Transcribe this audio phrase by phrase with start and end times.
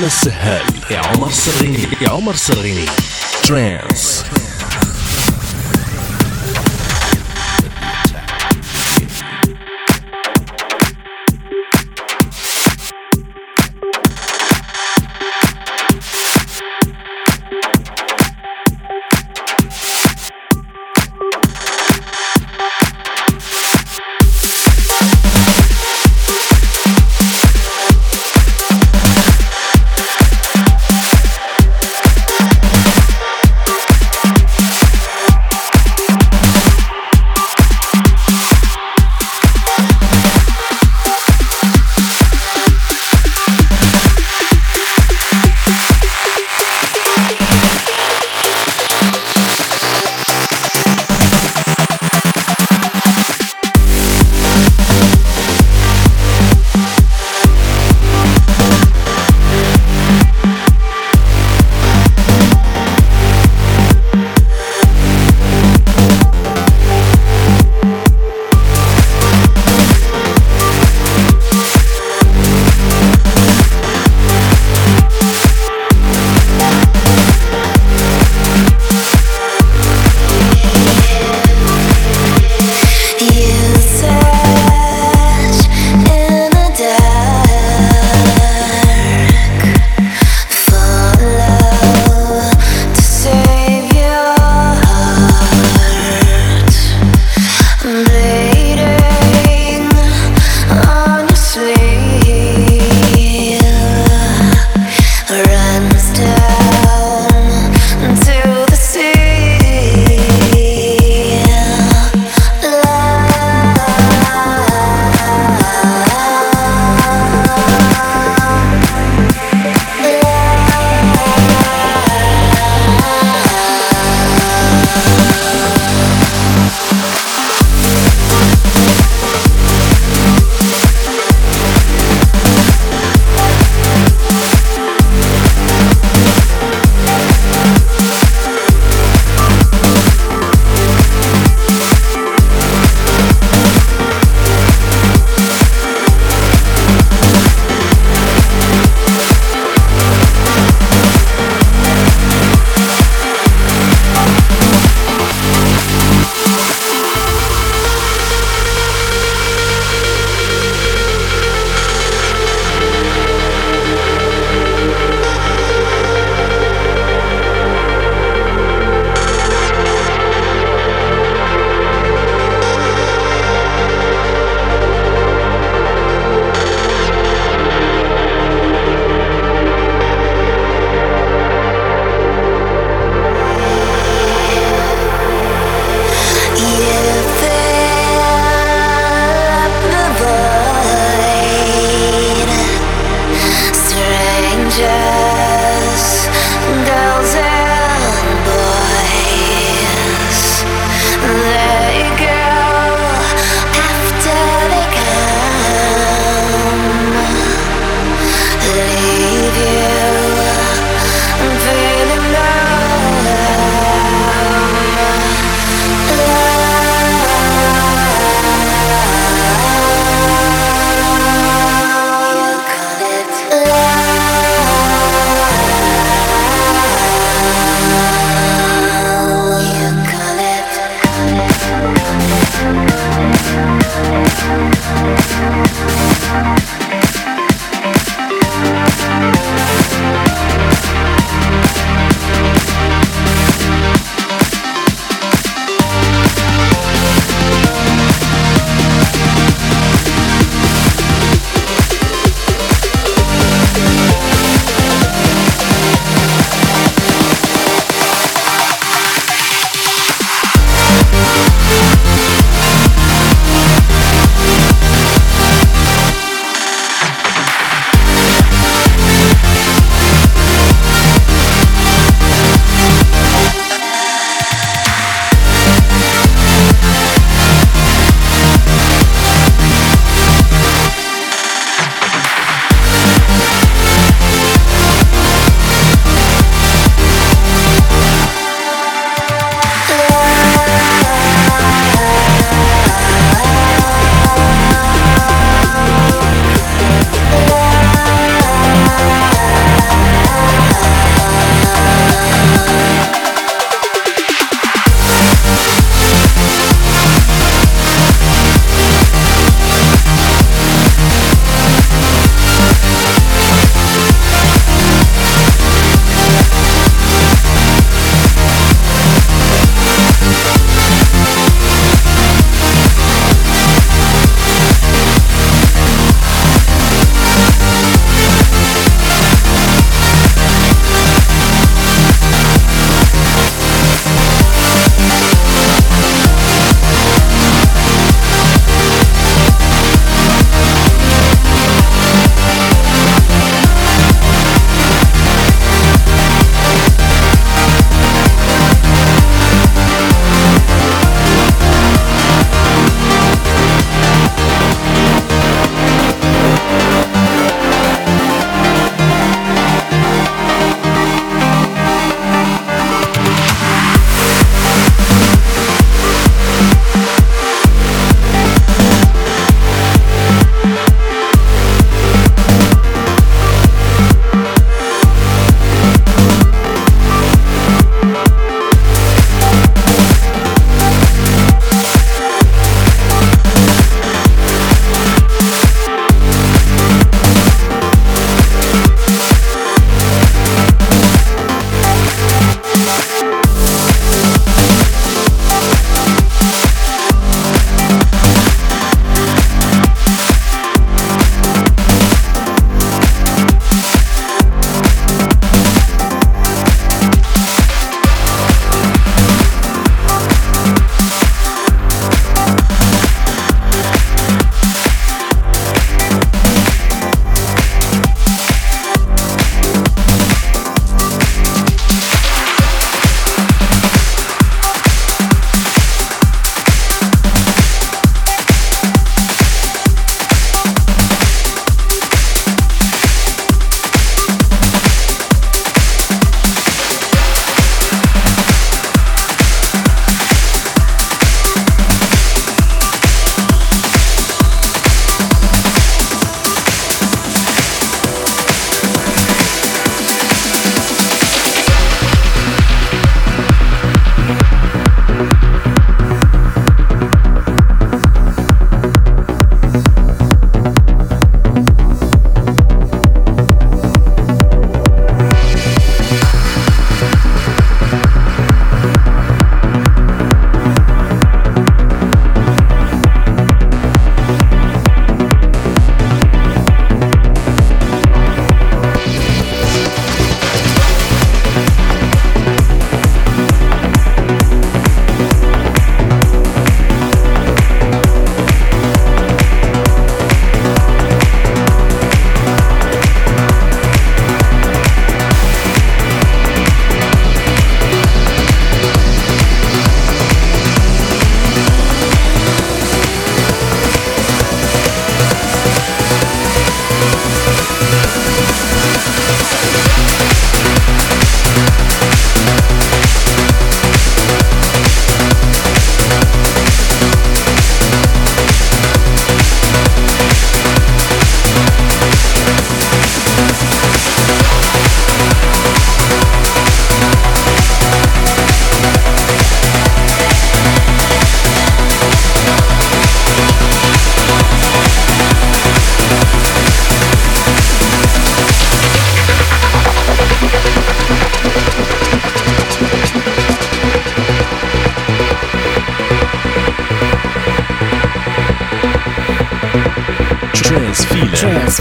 [0.00, 0.62] أنا السهال.
[0.90, 1.88] يا عمر سريني.
[2.00, 2.86] يا عمر سريني.
[3.42, 4.24] ترانس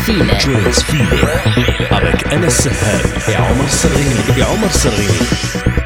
[0.09, 0.27] Transfile.
[0.39, 1.07] Transfile.
[1.91, 4.15] Avec Anas Sahel et Omar Serrini.
[4.37, 5.78] Et Omar Serrini.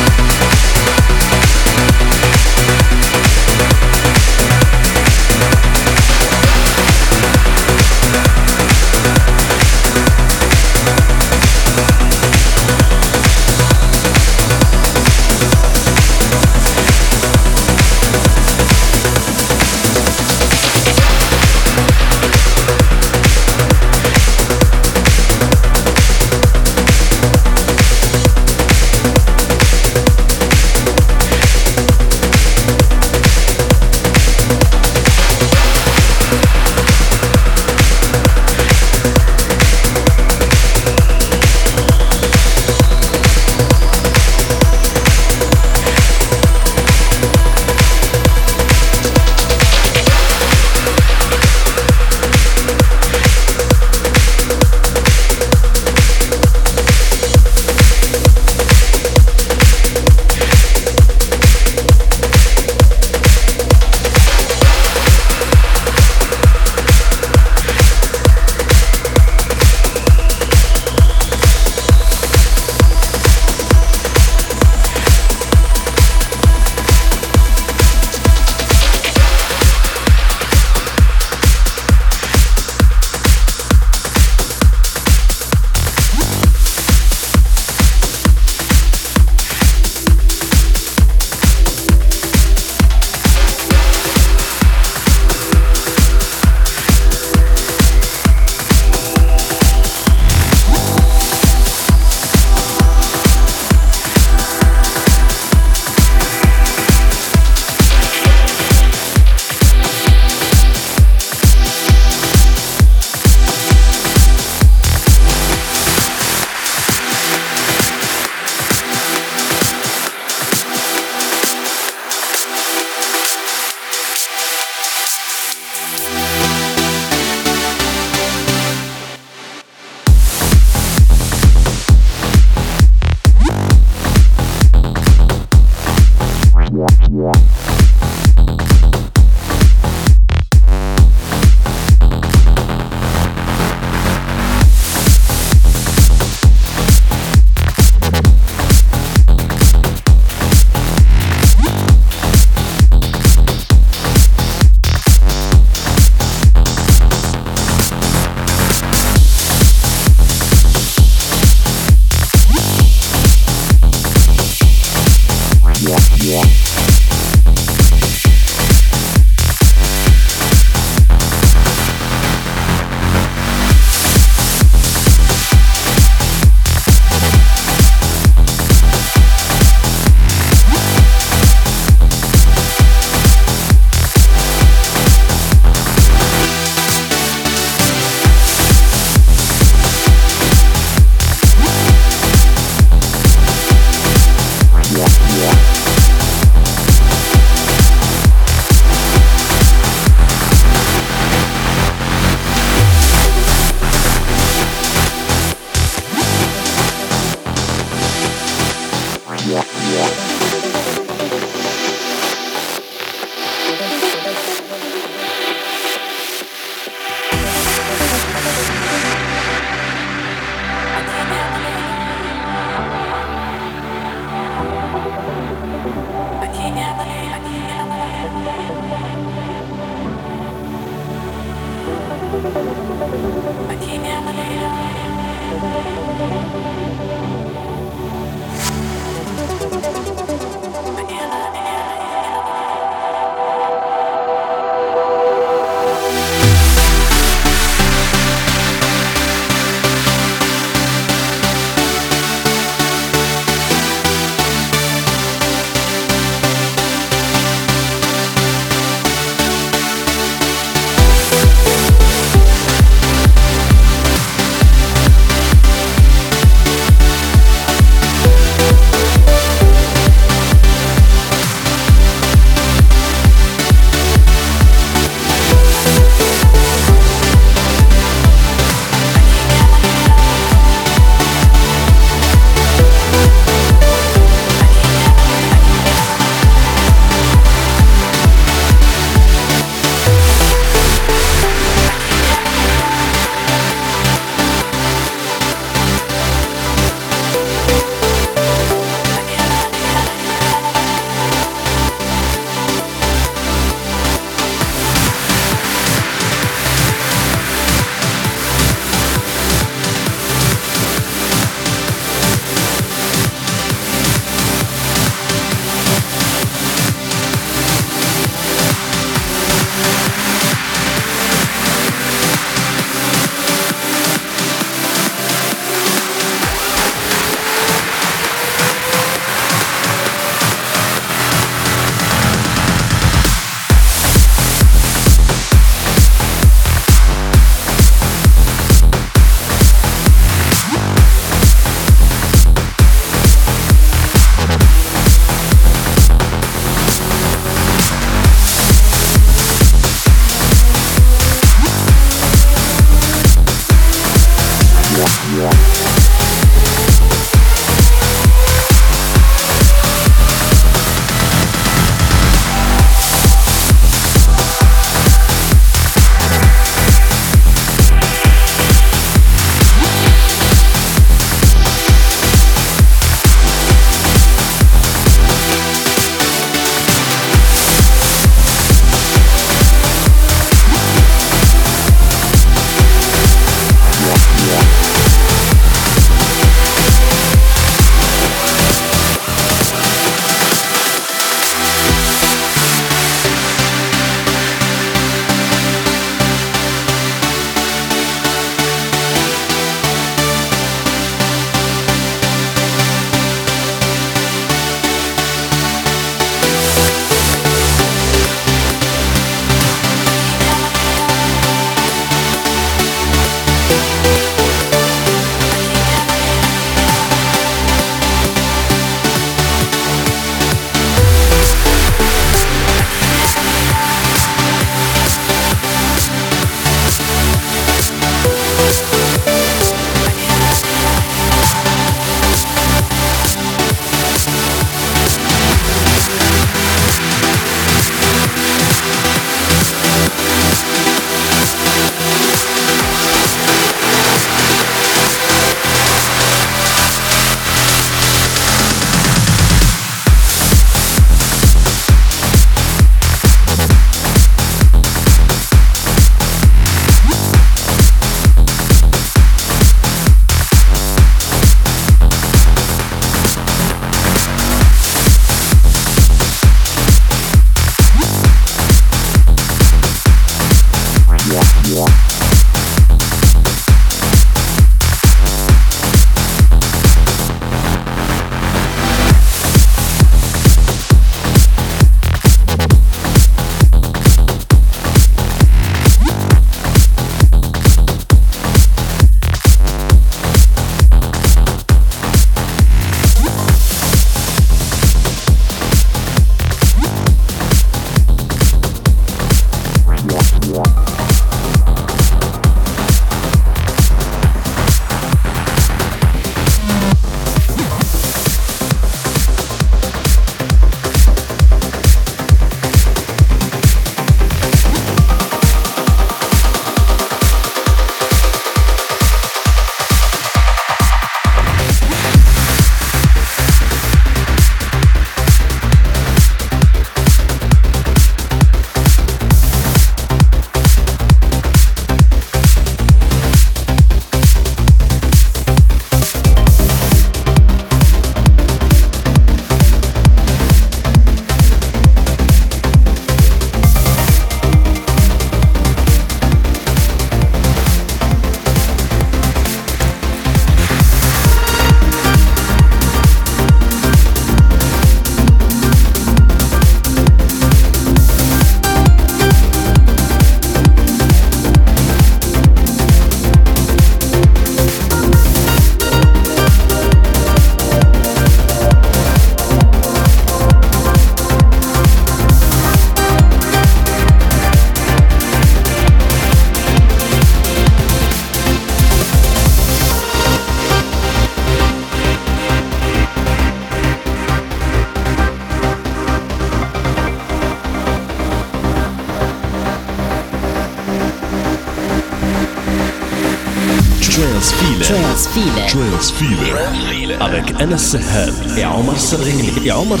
[597.20, 600.00] Avec Anas Sahab et Omar Sarghini et Omar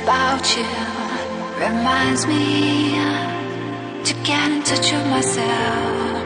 [0.00, 0.64] about you
[1.58, 2.94] reminds me
[4.04, 6.24] to get in touch with myself.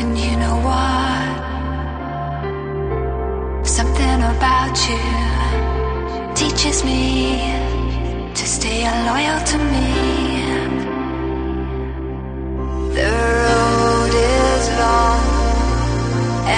[0.00, 1.36] And you know what?
[3.66, 5.02] Something about you
[6.34, 7.02] teaches me
[8.34, 9.88] to stay loyal to me.
[12.98, 13.12] The
[13.46, 15.24] road is long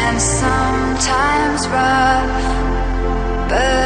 [0.01, 2.54] and sometimes rough.
[3.55, 3.84] But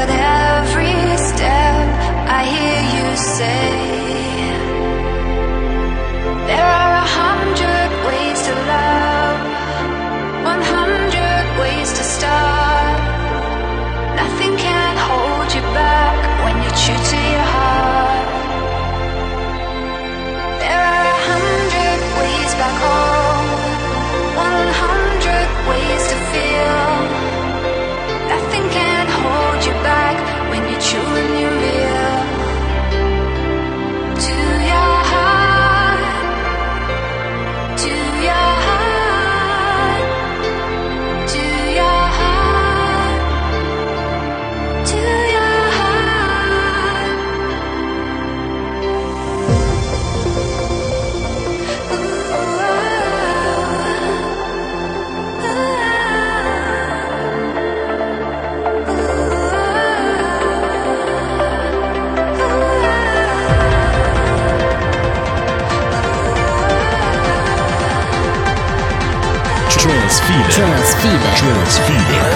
[71.09, 71.34] Fever.
[71.36, 72.26] Trans Fever.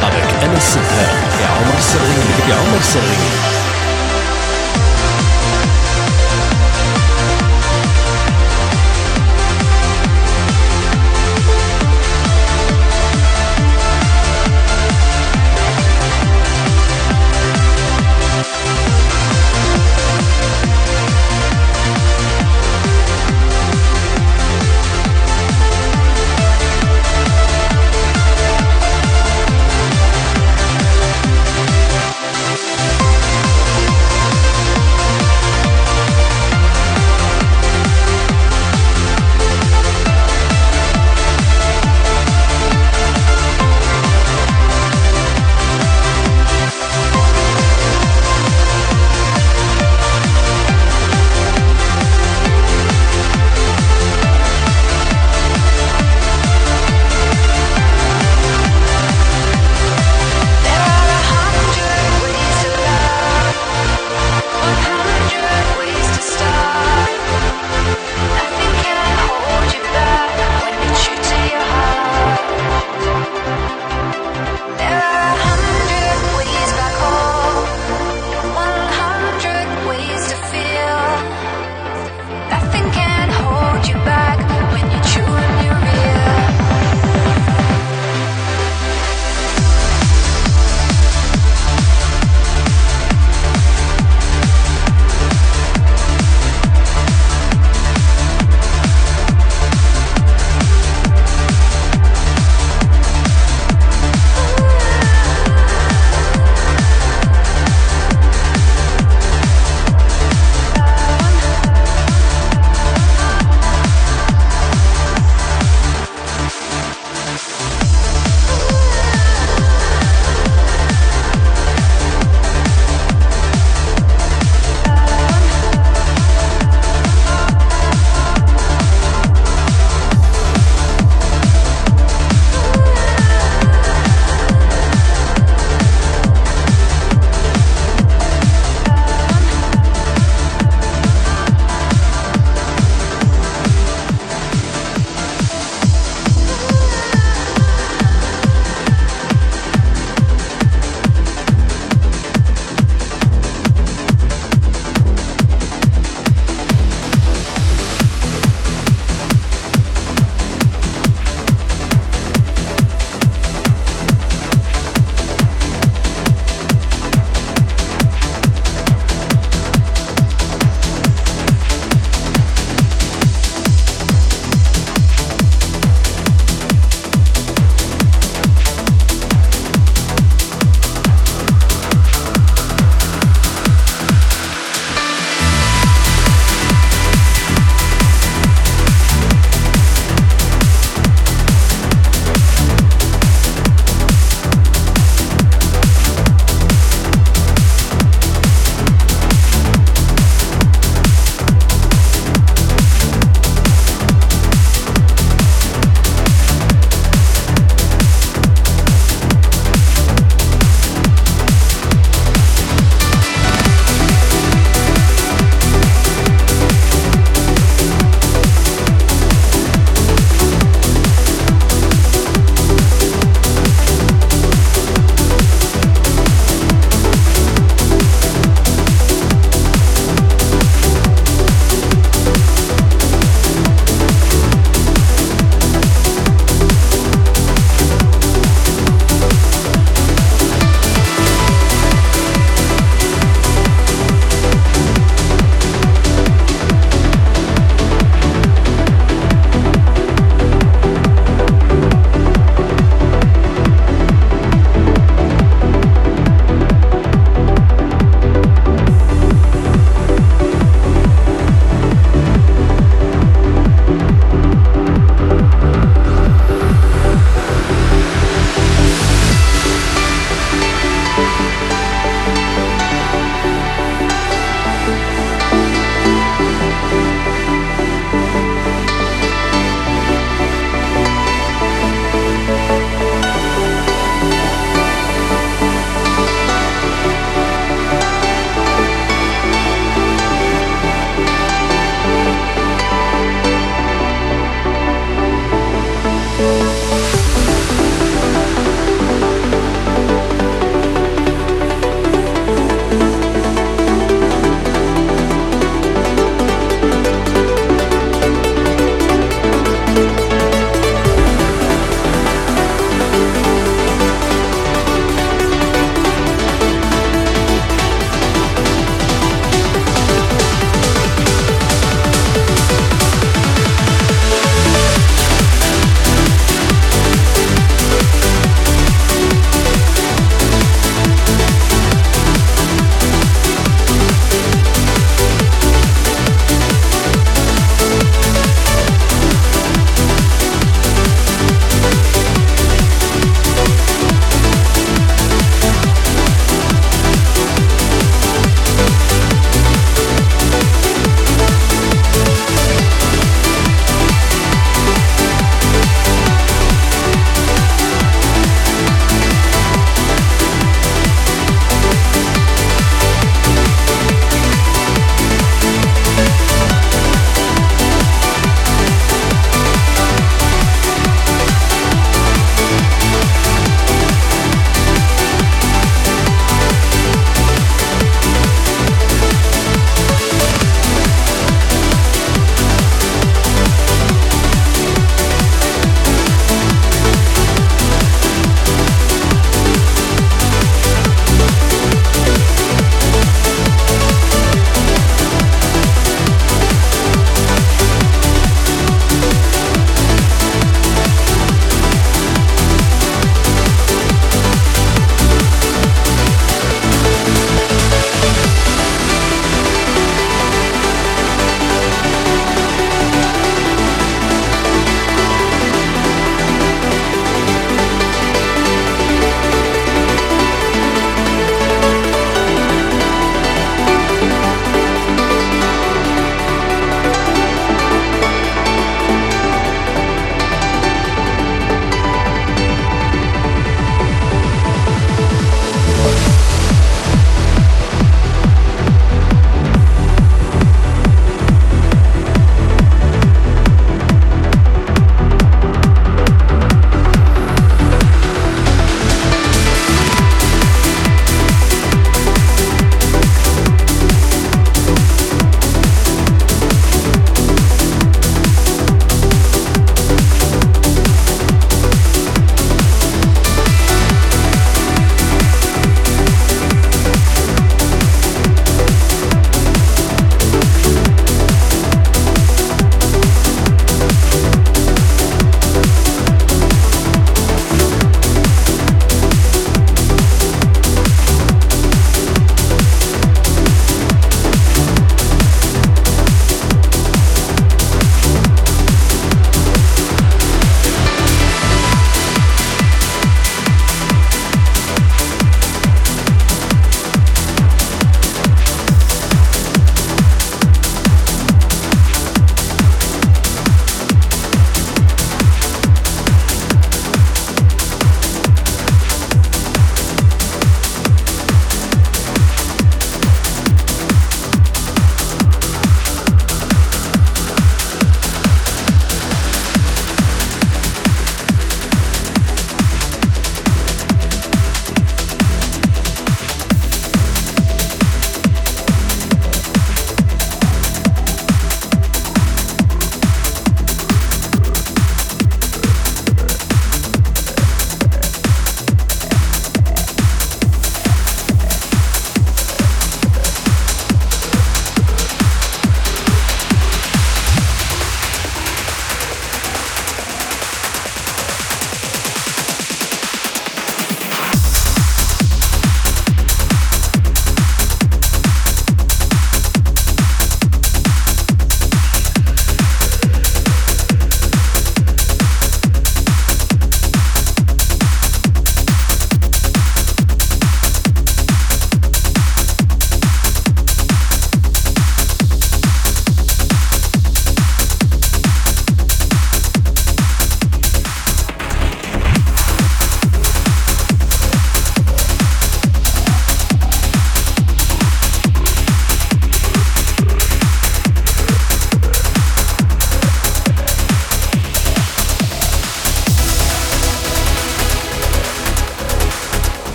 [0.00, 1.10] Avec Anas Sebher
[1.40, 3.41] et Omar Serring.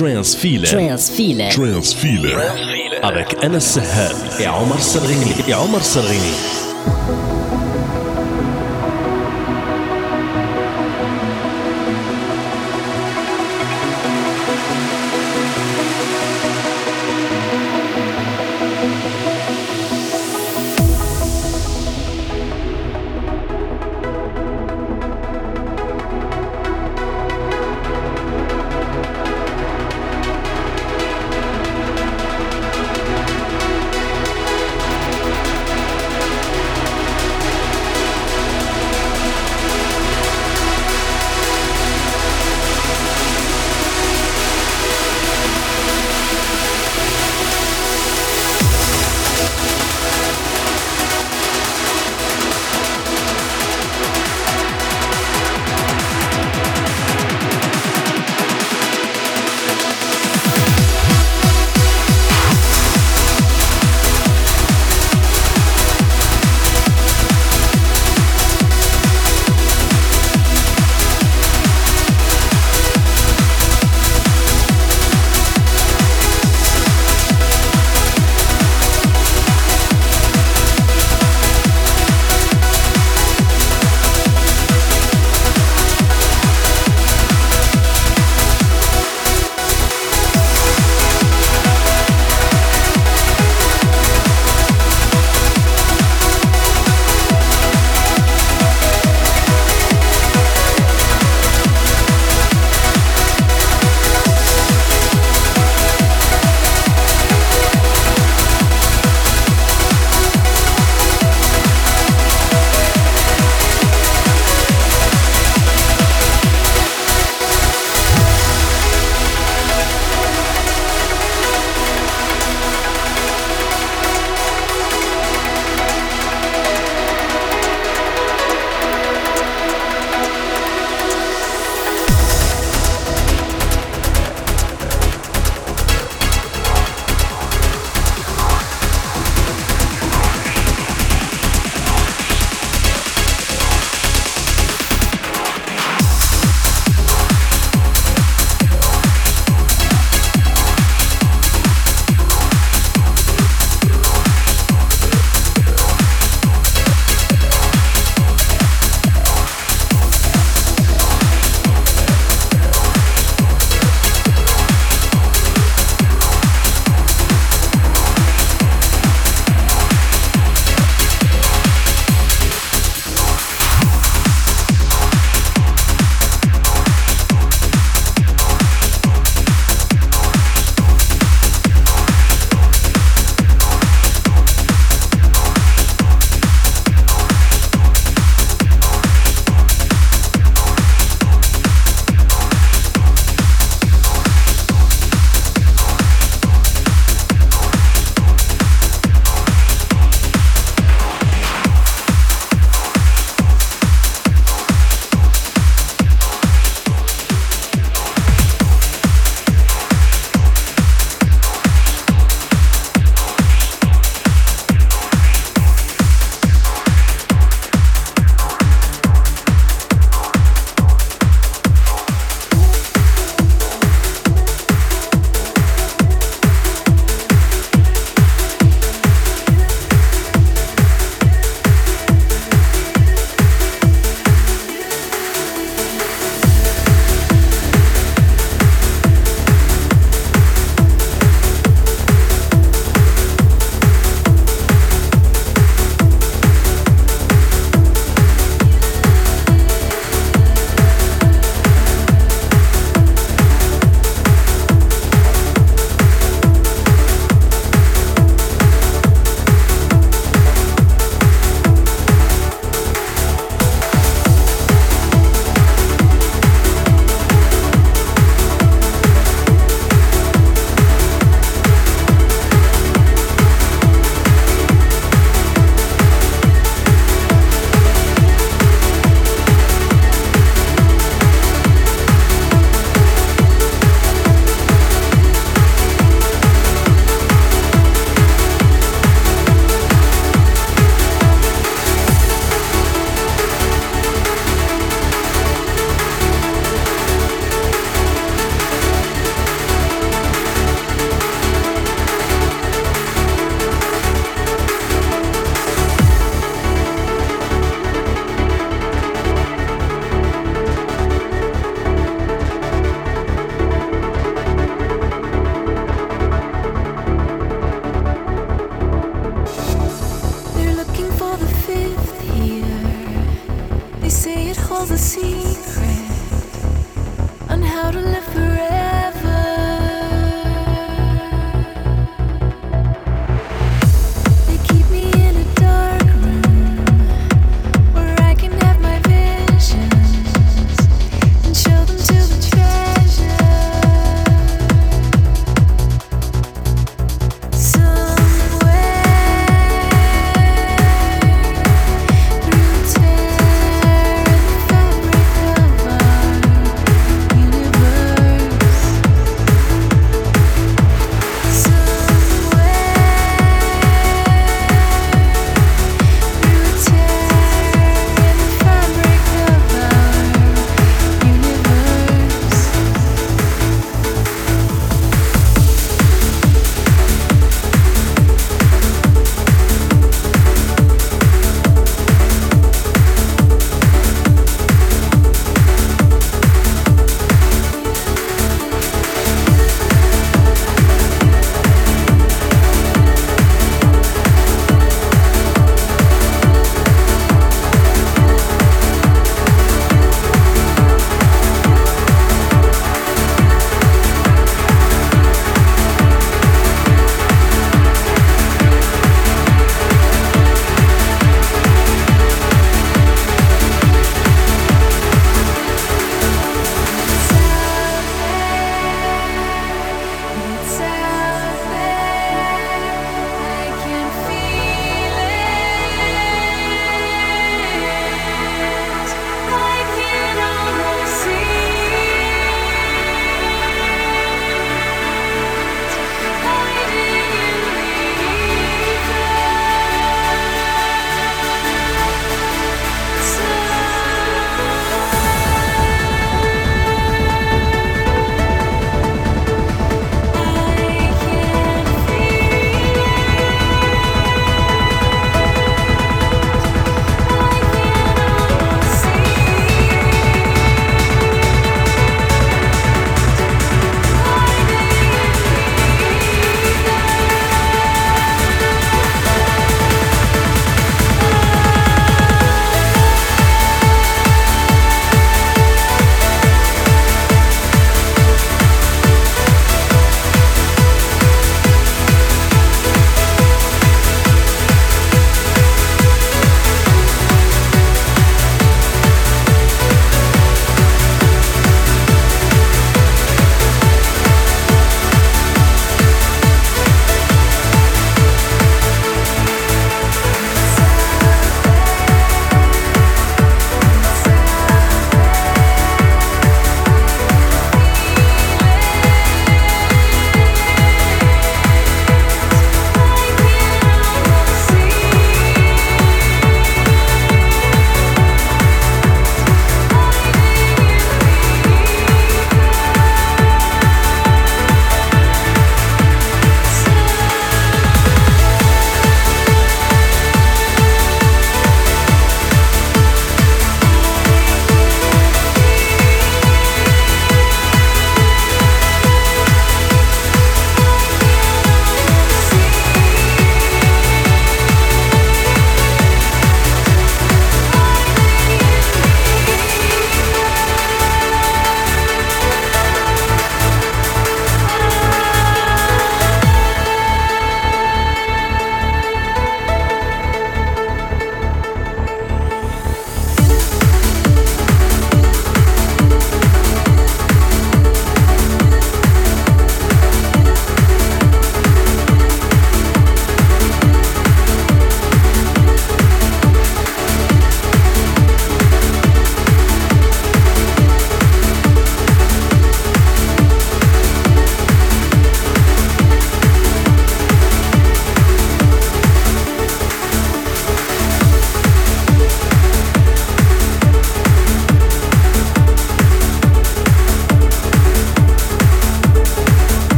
[0.00, 0.66] Transfiler.
[0.66, 1.50] Transfiler.
[1.50, 2.32] Transfiler.
[2.32, 3.00] Transfiler.
[3.02, 6.32] Avec Anas Sahal et Omar Sarghini Et Omar Sarghini